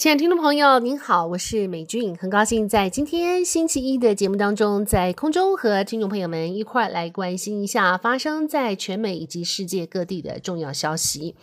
[0.00, 11.34] 亲爱的听众朋友，您好，我是美俊，很高兴在今天星期一的节目当中，在空中和听众朋友们一块来关心一下发生在全美以及世界各地的重要消息。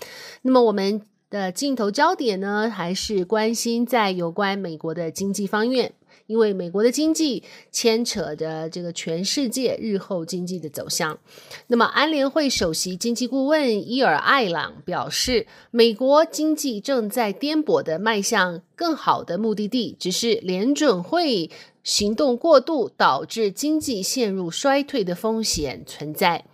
[0.42, 5.94] 那么我们的镜头焦点呢，还是关心在有关美国的经济方面。
[6.26, 11.20] 因为美国的经济牵扯着这个全世界日后经济的走向。
[11.68, 21.50] 那么，安联会首席经济顾问伊尔艾朗表示，美国经济正在颠簸地迈向更好的目的地，只是联准会
[21.84, 26.46] 行动过度，导致经济陷入衰退的风险存在。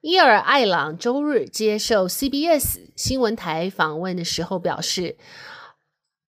[0.00, 5.16] 伊尔艾朗周日接受 CBS 新闻台访问的时候表示。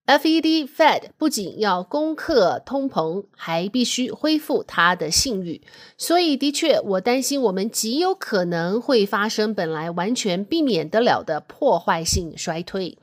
[0.08, 5.60] FED Fed 不仅要攻克通膨，还必须恢复它的信誉。
[5.98, 12.96] 所以，的确，我担心我们极有可能会发生本来完全避免得了的破坏性衰退。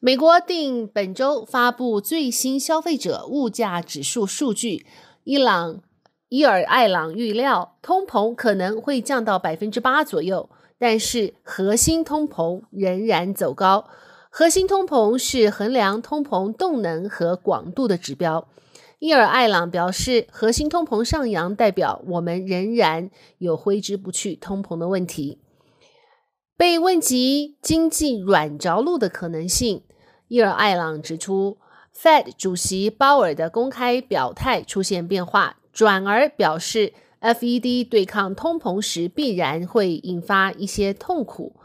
[0.00, 4.84] 美国定本周发布最新消费者物价指数数据，
[5.22, 5.80] 伊朗
[6.28, 13.86] 伊尔艾朗预料通膨可能会降到百分之八左右，但是核心通膨仍然走高。
[14.38, 18.46] 核心通膨是衡量通膨动能和广度的指标。
[18.98, 25.38] 伊尔艾朗表示，核心通膨上扬代表我们仍然有挥之不去通膨的问题。
[26.54, 29.84] 被问及经济软着陆的可能性，
[30.28, 31.56] 伊尔艾朗指出
[31.96, 36.92] ，Fed 主席鲍尔的公开表态出现变化，转而表示
[37.22, 41.56] ，FED 对抗通膨时必然会引发一些痛苦。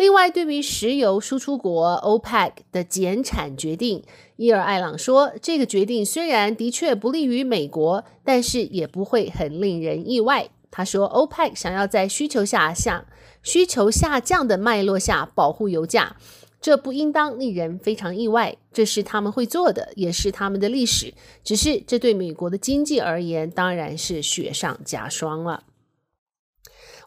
[0.00, 4.02] 另外，对于石油输出国 OPEC 的减产决定，
[4.36, 10.48] 伊尔艾朗说，这个决定虽然的确不利于美国，但是也不会很令人意外。
[10.70, 13.04] 他说，OPEC 想要在需求下降、
[13.42, 16.16] 需求下降的脉络下保护油价，
[16.62, 18.56] 这不应当令人非常意外。
[18.72, 21.12] 这是他们会做的，也是他们的历史。
[21.44, 25.64] 只是这对美国的经济而言，当然是雪上加霜了。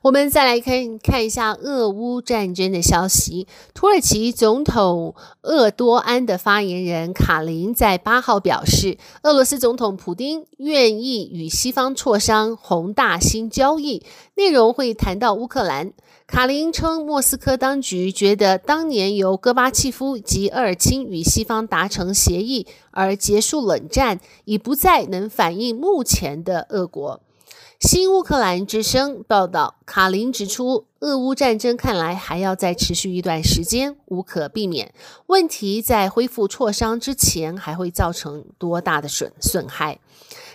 [0.03, 3.47] 我们再来看看一下俄乌战争的消息。
[3.73, 14.03] 土耳其总统厄多安的发言人卡林在八号表示，俄罗斯总统普丁愿意与西方磋商宏大新交易，
[14.35, 15.93] 内容会谈到乌克兰。
[16.27, 27.21] 卡林称，莫斯科当局觉得当年由戈巴契夫及厄尔钦与西方达成协议而结束冷战，已不再能反映目前的俄国。
[27.85, 34.93] 新乌克兰之声报道，卡林指出，俄乌战争看来还要再持续一段时间，无可避免。
[35.27, 39.99] 问题在恢复磋商之前，还会造成多大的损损害？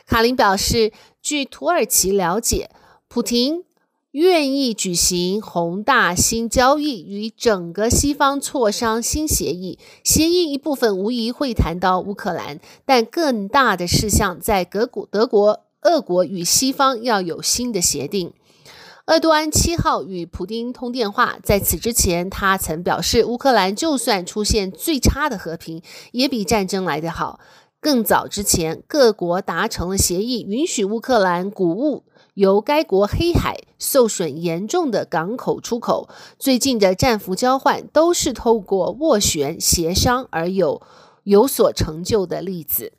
[0.06, 0.90] 卡林表示，
[1.20, 2.70] 据土耳其了解，
[3.08, 3.64] 普廷
[4.12, 9.78] 愿意举行宏大新交易，与整个西方磋商新协议。
[10.02, 15.64] 协议一部分无疑会谈到乌克兰，但更大的事项在德国德国。
[15.88, 18.34] 俄国与西方要有新的协定。
[19.06, 25.81] 厄多安七号与普丁通电话，在此之前，他曾表示，乌克兰就算出现最差的和平，
[26.12, 27.41] 也比战争来得好。
[27.81, 36.10] 更早之前，各国达成了协议，允许乌克兰谷物由该国黑海受损严重的港口出口。
[36.38, 40.82] 最近的战俘交换都是透过斡旋协商而有
[41.22, 42.93] 有所成就的例子。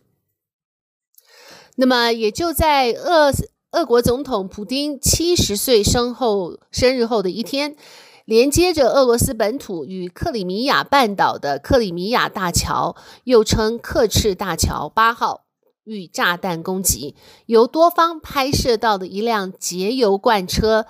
[1.81, 3.31] 那么，也就在俄
[3.71, 7.77] 俄国总统普京七十岁生后生日后的一天，
[8.25, 15.45] 连接着俄罗斯本土与克里米亚半岛的克里米亚大桥，又称克赤大桥八号，
[15.85, 20.85] 遇炸弹攻击，由多方拍摄到的一辆节油罐车。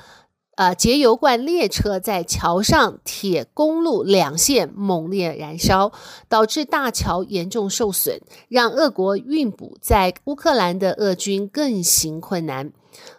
[0.60, 5.94] 呃，节油罐列车在桥上铁公路两线猛烈燃烧，
[6.28, 12.74] 导致大桥严重受损，让俄国运补在乌克兰的俄军更行困难。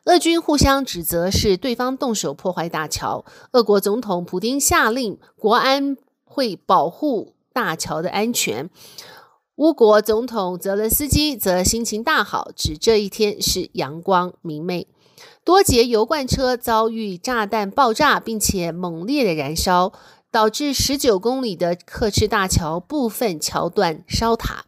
[0.04, 3.24] 俄军互相指责是对方动手破坏大桥。
[3.52, 8.68] 俄国总统普丁下令国安会保护大桥的安全。
[9.56, 14.86] 乌国总统泽连斯基则心情大好，指这一天是阳光明媚。
[15.44, 19.92] 多节油罐车遭遇炸弹爆炸，并且猛烈的燃烧，
[20.30, 24.64] 导致十九公里的刻赤大桥部分桥段烧塌，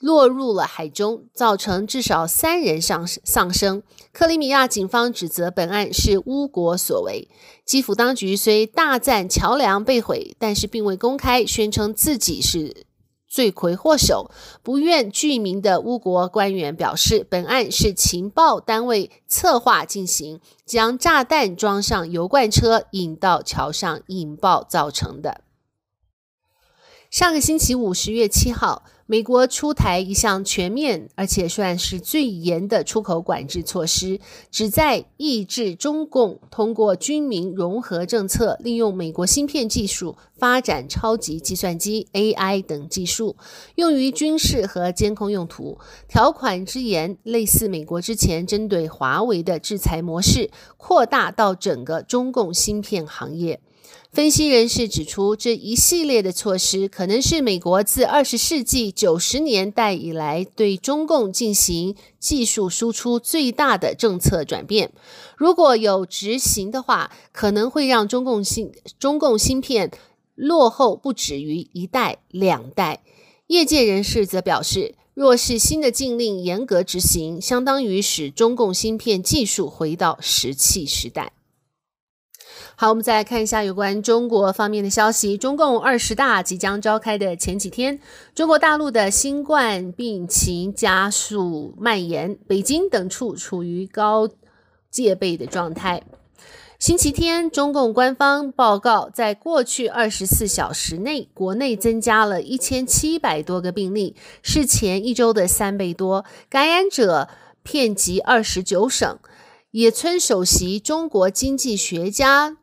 [0.00, 3.82] 落入了海中，造成至少三人丧丧生。
[4.12, 7.28] 克里米亚警方指责本案是乌国所为。
[7.64, 12.85] 基辅当局虽大赞桥梁被毁，但是并未公开宣称自己是。
[13.36, 14.30] 罪魁祸首，
[14.62, 25.42] 不愿具名的乌国官员表示，本案是情报单位策划进行，将炸弹装上油罐车引到桥上引爆造成的。
[27.10, 34.18] 上个星期五，十月七号，美国出台一项全面而且算是最严的出口管制措施，
[34.50, 43.36] 旨在抑制中共通过军民融合政策，利用美国芯片技术发展超级计算机 AI 等技术，
[43.76, 45.78] 用于军事和监控用途。
[46.08, 53.60] 条款之严，类似美国之前针对华为的制裁模式，扩大到整个中共芯片行业。
[54.12, 64.92] 分析人士指出，这一系列的措施可能是美国自二十世纪九十年代以来对中共进行技术输出最大的政策转变。
[65.36, 69.90] 如果有执行的话，可能会让中共芯中共芯片
[70.34, 73.02] 落后不止于一代两代。
[73.48, 81.32] 业界人士则表示，若是新的禁令严格执行，相当于使中共芯片技术回到石器时代。
[82.78, 85.38] 好，我们再来看一下有关中国方面的消息。
[85.38, 87.98] 中共二十大即将召开的前几天，
[88.34, 94.28] 中国大陆的新冠病情加速蔓延，北京等处处于高
[94.90, 96.02] 戒备的状态。
[96.78, 107.30] 星期天，中共官方报告，在过去二十四小时内，国内增加了一千七百多个病例，是前一周的三倍多，感染者
[107.62, 109.18] 遍及二十九省。
[109.70, 112.58] 野村首席中国经济学家。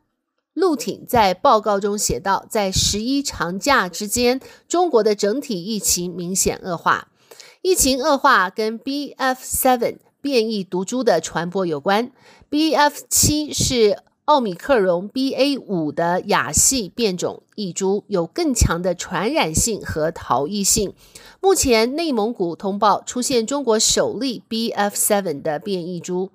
[0.54, 7.08] 陆挺在报告中写道，在十一长假之间，中国的整体疫情明显恶化。
[7.60, 12.12] 疫情恶化跟 BF7 变异毒株的传播有关。
[12.50, 20.94] BF7 是奥米克戎 BA5 的亚系变种异株，有更强的传染性和逃逸性。
[21.40, 26.30] 目前，内蒙古通报出现中国首例 BF7 的变异株。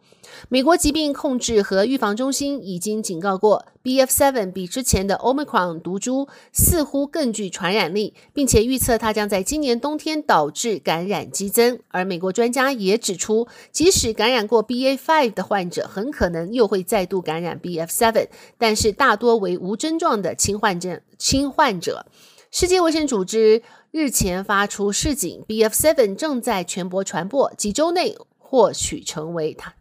[0.50, 11.80] 美国疾病控制和预防中心已经警告过，BF7 比之前的 Omicron 毒株似乎更具传染力，并且预测它将在今年冬天导致感染激增。
[11.90, 18.28] 而美国专家也指出，即使感染过 BA5 的患者，很可能又会再度感染 BF7，
[18.58, 21.02] 但是大多为无症状的轻患者。
[21.18, 22.06] 轻患者。
[22.52, 23.62] 世界卫生组织
[23.92, 29.76] 日前发出示警，BF7 正在全国传播，几周内或许成为它。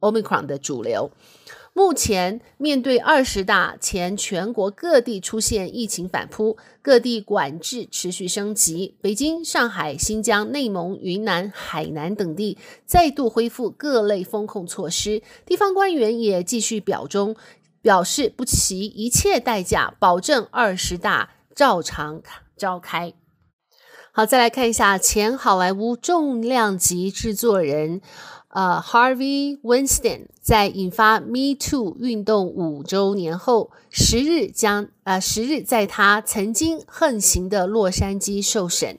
[0.00, 1.10] Omicron 的主流。
[1.74, 8.96] 目前面对二十大前，全国各地出现疫情反扑，各地管制持续升级。
[9.00, 17.36] 北京、上海、新疆、内蒙、云南、海南等地再度恢复各类封控措施，地方官员也继续表忠，
[17.80, 22.20] 表示不惜一切代价保证二十大照常
[22.56, 23.12] 召开。
[24.10, 28.00] 好，再来看一下前好莱坞重量级制作人。
[28.58, 38.98] 呃、uh，Harvey Weinstein 在引发 Me Too 运动五周年后，十日将呃十日在他曾经横行的洛杉矶受审。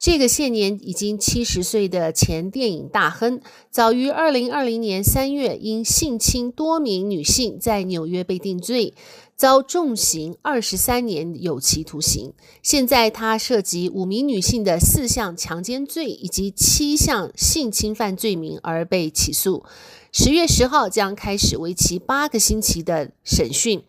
[0.00, 3.38] 这个现年已经七十岁的前电影大亨，
[3.70, 8.94] 早于二零二零年三月因性侵多名女性在纽约被定罪。
[9.36, 12.34] 遭重刑二十三年有期徒刑。
[12.62, 19.64] 现在他涉及五名女性的四项强奸罪以及七项性侵犯罪名而被起诉。
[20.12, 23.82] 十月十号将开始为期八个星期的审讯。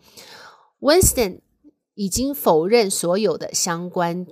[0.80, 1.40] Winston
[1.94, 4.26] 已经否认所有的相关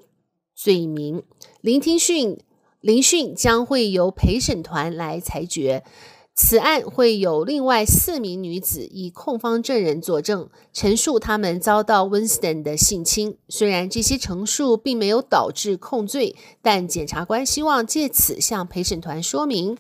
[0.63, 1.23] 罪名。
[1.63, 2.39] 聆听讯
[2.83, 5.83] 聆讯将会由陪审团来裁决。
[6.35, 13.37] 此案会有另外四名女子以控方证人作证，陈述他们遭到 Winston 的性侵。
[13.49, 19.77] 虽然这些陈述并没有导致控罪，但检察官希望借此向陪审团说明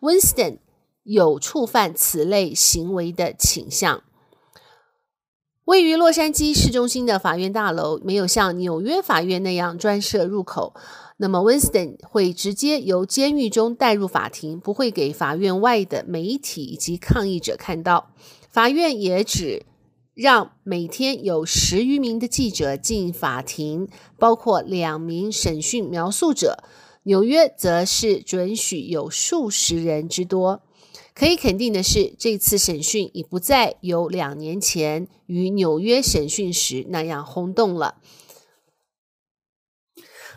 [0.00, 0.58] ，Winston
[1.02, 4.04] 有触犯此类行为的倾向。
[5.64, 10.74] 位于洛杉矶市中心的法院大楼没有像纽约法院那样专设入口。
[11.16, 18.10] 那么 Winston 会直接由监狱中带入法庭，不会给法院外的媒体以及抗议者看到。
[18.50, 19.64] 法院也只
[20.12, 26.62] 让每天有十余名的记者进法庭，包括两名审讯描述者。
[27.04, 30.62] 纽约则是准许有数十人之多。
[31.14, 37.96] 可以肯定的是，这次审讯已不再有两年前与纽约审讯时那样轰动了。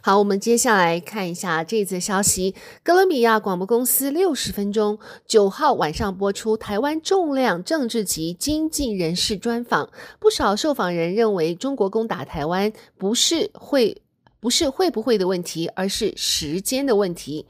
[0.03, 2.53] 好，我们接下来看一下这则消息。
[2.83, 9.89] 哥伦比亚广播公司六十分钟九号晚上播出台湾重量政治及经济人士专访。
[10.19, 14.01] 不少受访人认为，中国攻打台湾不是会
[14.39, 17.47] 不是会不会的问题，而是时间的问题。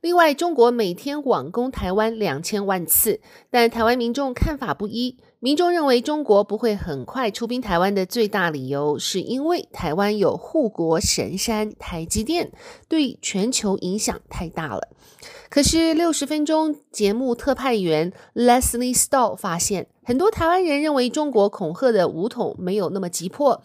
[0.00, 5.18] 另外，中国每天网攻台湾两千万次，但台湾民众看法不一。
[5.40, 12.50] 民众认为中国不会很快出兵台湾的最大理由，是因为台湾有护国神山台积电，
[12.88, 14.88] 对全球影响太大了。
[15.50, 23.62] 可是六十分钟节目特派员 Leslie Stahl 发现，很多台湾人认为中国恐吓的武统没有那么急迫，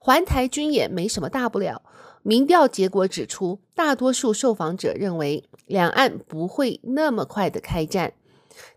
[0.00, 1.82] 环台军演没什么大不了。
[2.22, 8.14] 民调结果指出，大多数受访者认为两岸不会那么快的开战。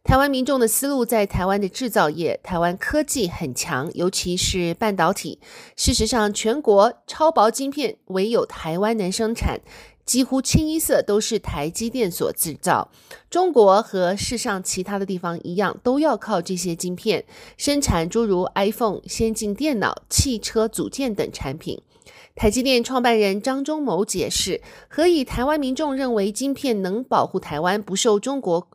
[0.04, 5.40] 台湾民众的思路在台湾的制造业，台湾科技很强，尤其是半导体。
[5.78, 9.62] 事实上，全国超薄晶片唯有台湾能生产，
[10.06, 12.92] 几乎清一色都是台积电所制造。
[13.30, 17.24] 中国和世上其他的地方一样，都要靠这些晶片
[17.56, 21.82] 生产诸如 iPhone、先进电脑、汽车组件等产品。
[22.40, 28.66] 台积电创办人张忠谋解释，何以台湾民众认为晶片能保护台湾不受中国？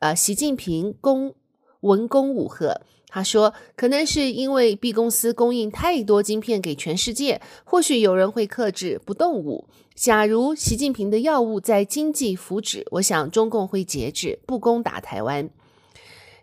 [0.00, 1.34] 呃，习近平攻
[1.80, 9.66] 文攻武吓，他说，可能是因为 B 公司供应太多晶片给全世界，或许有人会克制不动武。
[9.94, 15.48] 假如习近平的药物在经济福祉，我想中共会节制，不攻打台湾。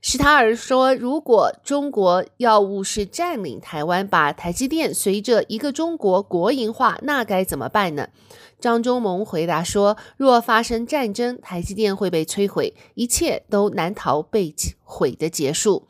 [0.06, 8.10] 史塔尔说，如果中国要务是占领台湾，把台积电随着一个中国国营化，那该怎么办呢？
[8.60, 15.88] 张忠谋回答说：“若发生战争，台积电会被摧毁，一切都难逃被毁的结束。”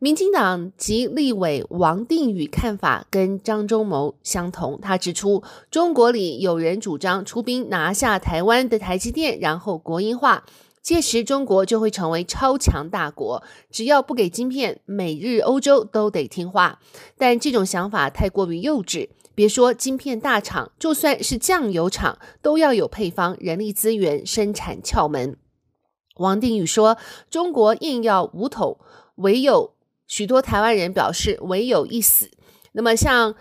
[0.00, 10.44] 民进党籍立委王定宇看法跟张忠谋相同，他指出，中国里有人主张出兵拿下台湾的台积电，然后国营化，
[10.82, 16.80] 届时中国就会成为超强大国，只要不给晶片，美日欧洲都得听话。
[17.18, 19.10] 但这种想法太过于幼稚。
[19.34, 25.38] 别说晶片大厂，就算是酱油厂，都要有配方、人力资源、生产窍门。
[26.16, 26.98] 王定宇说
[27.30, 28.78] ：“中国硬要武统，
[29.16, 29.74] 唯有
[30.06, 32.30] 许多台湾人表示唯有一死。
[32.72, 33.34] 那么像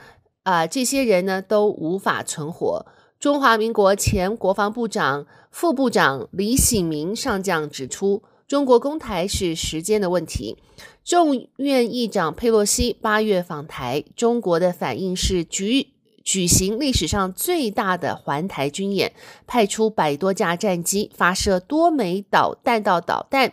[0.43, 2.85] 啊、这些人呢，都无法存活。”
[3.19, 10.55] 中华民国前国防部长、副部长李喜明上将指出：“中国攻台是时间的问题。”
[11.03, 15.87] 众院议长佩洛西八月访台，中国的反应是举
[16.23, 19.11] 举行历史上最大的环台军演，
[19.45, 23.51] 派出百多架战机，发射多枚导弹道导弹，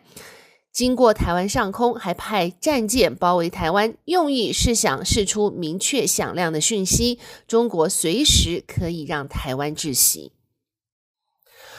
[0.76, 7.18] 经过台湾上空，还派战舰包围台湾，用意是想释出明确响亮的讯息：
[7.48, 10.32] 中国随时可以让台湾窒息。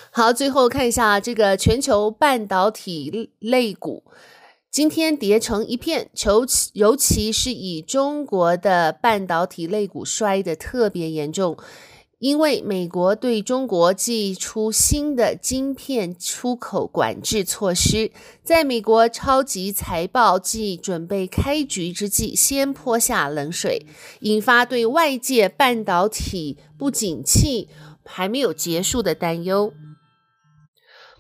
[0.10, 4.04] 好，最后看一下这个全球半导体类股。
[4.72, 11.56] 今天跌成一片，尤其尤其是以中国的半导体类股摔得特别严重，
[12.20, 18.12] 因为美国对中国祭出新的晶片出口管制措施，
[18.44, 23.86] 在美国超级财报季准备开局之际，先泼下冷水，
[24.22, 27.70] 引发对外界半导体不景气
[28.04, 29.72] 还没有结束的担忧。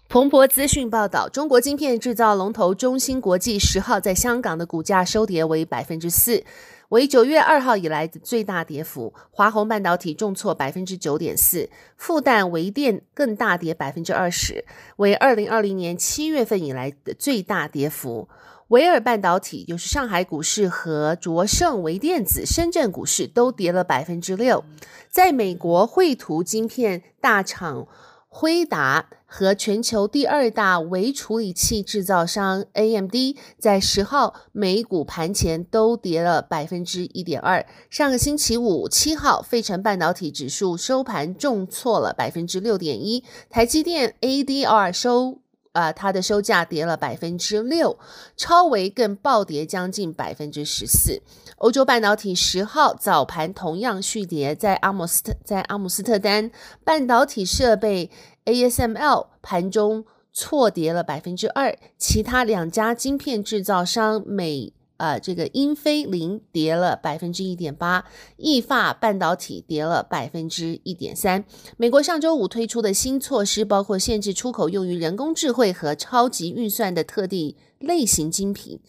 [0.10, 6.44] 彭博资讯报道，中国晶片制造龙头中芯国际十号在香港的股价收跌为百分之四，
[6.89, 9.13] 为九月二号以来的最大跌幅。
[9.32, 14.65] 华虹半导体重挫百分之九点四，复旦微电更大跌百分之二十，
[14.98, 18.29] 为二零二零年七月份以来的最大跌幅。
[18.70, 24.63] 维尔半导体就是上海股市和卓胜微电子深圳股市都跌了百分之六。
[25.10, 27.88] 在美国绘图晶片大厂。
[28.29, 33.14] 辉达和全球第二大微处理器制造商 AMD
[33.60, 37.64] 在十号美股盘前都跌了百分之一点二。
[37.90, 43.24] 上个星期五七号，费城半导体指数收盘重挫了百分之六点一。
[43.50, 45.40] 台积电 ADR 收
[45.74, 48.00] 啊、它的收价跌了百分之六，
[48.36, 51.22] 超微更暴跌将近百分之十四。
[51.58, 56.50] 欧洲半导体十号早盘同样续跌，在阿姆斯特在阿姆斯特丹
[56.84, 58.10] 半导体设备
[58.48, 68.06] ASML 盘中错跌了百分之二，其他两家晶片制造商美呃这个英飞凌跌了百分之一点八，
[68.38, 71.44] 意法半导体跌了百分之一点三。
[71.75, 78.80] 美国上周五推出的新措施包括限制出口用于人工智慧和超级运算的特定类型晶品。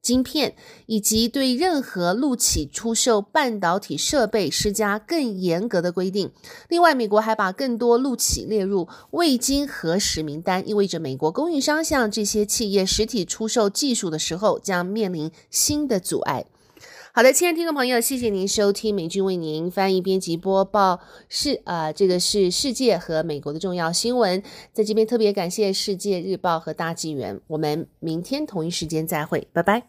[0.00, 0.54] 晶片
[0.86, 6.32] 以及对任何陆企出售半导体设备施加更严格的规定。
[6.68, 16.46] 另外，美国还把更多陆企列入未经核实名单，意味着美国供应商向这些企业实体出售技术的时候将面临新的阻碍。
[17.18, 24.40] 好的，亲爱的听众朋友，谢谢您收听美军为您翻译、编辑、播报，是啊，这个是世界和美国的重要新闻。
[24.72, 27.40] 在这边特别感谢世界日报和大纪元。
[27.48, 29.64] 我们明天同一时间再会，拜。
[29.64, 29.82] 拜。